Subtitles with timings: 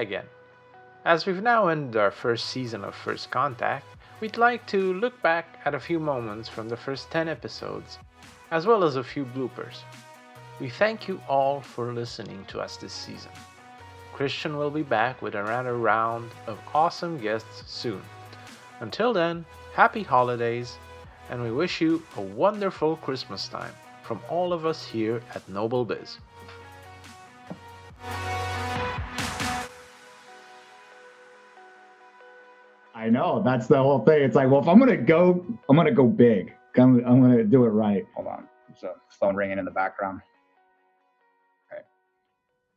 [0.00, 0.24] Again.
[1.04, 3.84] As we've now ended our first season of First Contact,
[4.18, 7.98] we'd like to look back at a few moments from the first 10 episodes,
[8.50, 9.82] as well as a few bloopers.
[10.58, 13.30] We thank you all for listening to us this season.
[14.14, 18.00] Christian will be back with another round of awesome guests soon.
[18.80, 20.78] Until then, happy holidays,
[21.28, 26.16] and we wish you a wonderful Christmas time from all of us here at NobelBiz.
[33.00, 34.22] I know that's the whole thing.
[34.22, 36.52] It's like, well, if I'm gonna go, I'm gonna go big.
[36.76, 38.04] I'm, I'm gonna do it right.
[38.14, 38.46] Hold on.
[38.68, 40.20] There's a phone ringing in the background.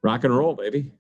[0.02, 0.92] Rock and roll, baby.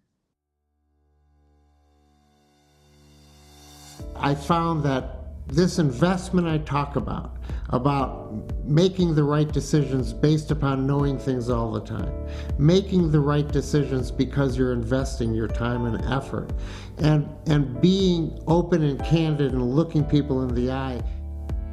[4.17, 7.37] I found that this investment I talk about,
[7.69, 8.33] about
[8.65, 12.13] making the right decisions based upon knowing things all the time,
[12.57, 16.51] making the right decisions because you're investing your time and effort,
[16.99, 21.01] and and being open and candid and looking people in the eye.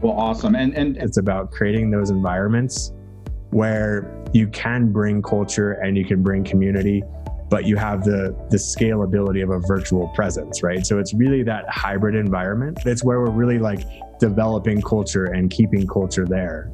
[0.01, 0.55] Well, awesome.
[0.55, 2.93] And and It's about creating those environments
[3.51, 7.03] where you can bring culture and you can bring community,
[7.51, 10.87] but you have the the scalability of a virtual presence, right?
[10.87, 12.79] So it's really that hybrid environment.
[12.85, 13.81] That's where we're really like
[14.21, 16.71] developing culture and keeping culture there.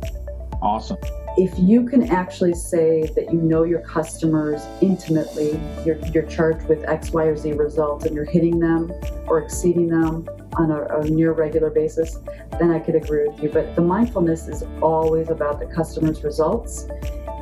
[0.63, 0.97] awesome.
[1.37, 6.83] if you can actually say that you know your customers intimately, you're, you're charged with
[6.89, 8.91] X, Y, or Z results, and you're hitting them
[9.27, 12.19] or exceeding them on a, a near regular basis,
[12.59, 13.51] then I could agree with you.
[13.51, 16.87] But the mindfulness is always about the customer's results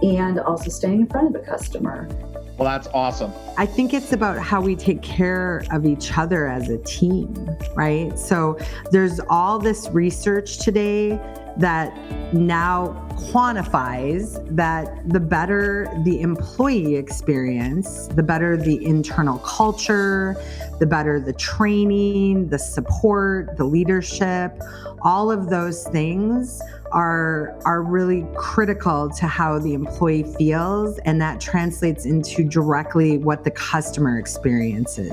[0.02, 2.08] and also staying in front of the customer.
[2.56, 3.33] Well, that's awesome.
[3.56, 7.34] I think it's about how we take care of each other as a team,
[7.74, 8.16] right?
[8.16, 8.58] So
[8.92, 11.20] there's all this research today
[11.56, 11.97] that
[12.32, 13.00] now
[13.32, 20.36] quantifies that the better the employee experience, the better the internal culture,
[20.78, 24.60] the better the training, the support, the leadership,
[25.03, 26.60] all of those things
[26.94, 33.44] are are really critical to how the employee feels and that translates into directly what
[33.44, 35.10] the customer experiences.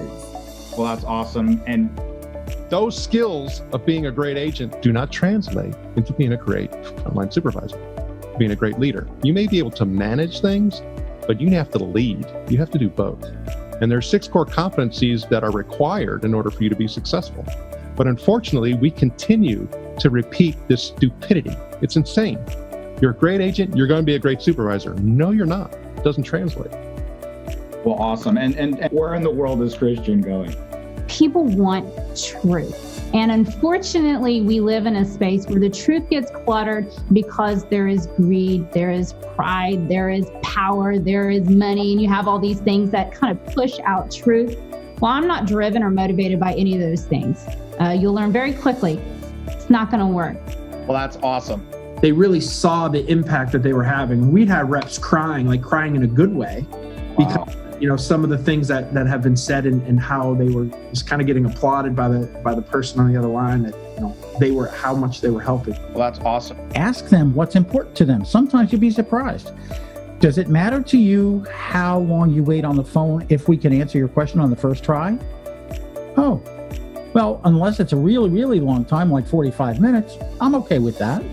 [0.77, 1.61] Well, that's awesome.
[1.65, 1.89] And
[2.69, 6.73] those skills of being a great agent do not translate into being a great
[7.05, 7.77] online supervisor,
[8.37, 9.07] being a great leader.
[9.23, 10.81] You may be able to manage things,
[11.27, 12.25] but you have to lead.
[12.47, 13.23] You have to do both.
[13.81, 16.87] And there are six core competencies that are required in order for you to be
[16.87, 17.43] successful.
[17.95, 19.67] But unfortunately, we continue
[20.01, 21.55] to repeat this stupidity.
[21.81, 22.39] It's insane.
[23.01, 24.93] You're a great agent, you're going to be a great supervisor.
[24.95, 25.73] No, you're not.
[25.73, 26.71] It doesn't translate.
[27.83, 28.37] well, awesome.
[28.37, 30.55] And and, and Where in the world is Christian going?
[31.07, 31.85] people want
[32.17, 33.03] truth.
[33.13, 38.07] And unfortunately, we live in a space where the truth gets cluttered because there is
[38.15, 42.61] greed, there is pride, there is power, there is money, and you have all these
[42.61, 44.57] things that kind of push out truth.
[45.01, 47.45] Well, I'm not driven or motivated by any of those things.
[47.81, 49.01] Uh, you'll learn very quickly
[49.47, 50.37] it's not going to work.
[50.87, 51.65] well, that's awesome.
[52.01, 54.31] they really saw the impact that they were having.
[54.31, 56.65] We'd have reps crying, like crying in a good way,
[57.17, 60.35] because you know some of the things that that have been said and, and how
[60.35, 63.27] they were just kind of getting applauded by the by the person on the other
[63.27, 65.73] line that you know they were how much they were helping.
[65.93, 66.57] Well, that's awesome.
[66.75, 68.23] ask them what's important to them.
[68.25, 69.51] Sometimes you'd be surprised.
[70.19, 73.73] Does it matter to you how long you wait on the phone if we can
[73.73, 75.17] answer your question on the first try?
[76.15, 76.39] Oh,
[77.13, 81.23] well, unless it's a really, really long time, like 45 minutes, I'm okay with that.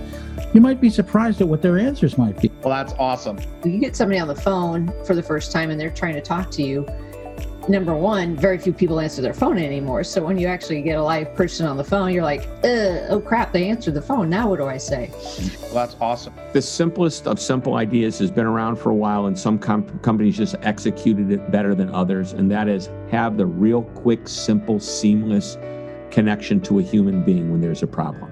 [0.55, 2.51] You might be surprised at what their answers might be.
[2.63, 3.39] Well, that's awesome.
[3.65, 6.51] you get somebody on the phone for the first time and they're trying to talk
[6.53, 6.87] to you
[7.69, 11.03] number one very few people answer their phone anymore so when you actually get a
[11.03, 14.49] live person on the phone you're like uh, oh crap they answered the phone now
[14.49, 15.11] what do i say
[15.65, 16.33] Well, that's awesome.
[16.55, 20.35] The simplest of simple ideas has been around for a while, and some com- companies
[20.35, 22.33] just executed it better than others.
[22.33, 25.59] And that is have the real quick, simple, seamless
[26.11, 28.31] connection to a human being when there's a problem.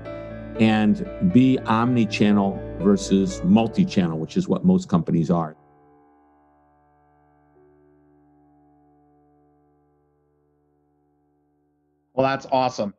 [0.58, 5.56] And be omni channel versus multi channel, which is what most companies are.
[12.14, 12.94] Well, that's awesome.